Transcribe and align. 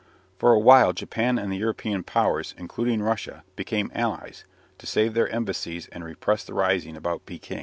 For 0.39 0.51
a 0.51 0.57
while 0.57 0.93
Japan 0.93 1.37
and 1.37 1.51
the 1.51 1.57
European 1.59 2.01
Powers, 2.01 2.55
including 2.57 3.03
Russia, 3.03 3.43
became 3.55 3.91
allies, 3.93 4.45
to 4.79 4.87
save 4.87 5.13
their 5.13 5.29
embassies 5.29 5.87
and 5.91 6.03
repress 6.03 6.43
the 6.43 6.55
rising 6.55 6.97
about 6.97 7.27
Pekin. 7.27 7.59